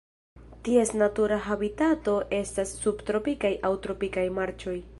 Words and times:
Ties 0.67 0.91
natura 1.01 1.37
habitato 1.49 2.15
estas 2.39 2.73
subtropikaj 2.85 3.53
aŭ 3.69 3.71
tropikaj 3.85 4.25
marĉoj. 4.39 4.79